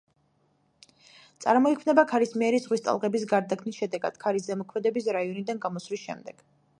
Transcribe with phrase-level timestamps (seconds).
[1.45, 6.43] წარმოიქმნება ქარისმიერი ზღვის ტალღების გარდაქმნის შედეგად ქარის ზემოქმედების რაიონიდან გამოსვლის შემდეგ.